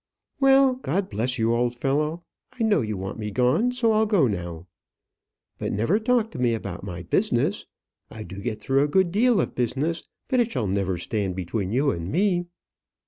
"Well, 0.39 0.77
God 0.77 1.09
bless 1.11 1.37
you, 1.37 1.53
old 1.53 1.75
fellow! 1.75 2.23
I 2.59 2.63
know 2.63 2.81
you 2.81 2.97
want 2.97 3.19
me 3.19 3.29
gone; 3.29 3.71
so 3.71 3.91
I'll 3.91 4.07
go 4.07 4.25
now. 4.25 4.65
But 5.59 5.73
never 5.73 5.99
talk 5.99 6.31
to 6.31 6.39
me 6.39 6.55
about 6.55 6.83
my 6.83 7.03
business. 7.03 7.67
I 8.09 8.23
do 8.23 8.39
get 8.41 8.59
through 8.59 8.81
a 8.81 8.87
good 8.87 9.11
deal 9.11 9.39
of 9.39 9.53
business, 9.53 10.01
but 10.27 10.39
it 10.39 10.51
shall 10.51 10.65
never 10.65 10.97
stand 10.97 11.35
between 11.35 11.71
you 11.71 11.91
and 11.91 12.11
me." 12.11 12.45